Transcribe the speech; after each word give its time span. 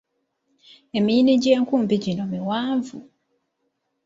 Emiyini 0.97 1.33
gy’enkumbi 1.41 1.95
gyonna 2.03 2.25
miwanvu. 2.31 2.97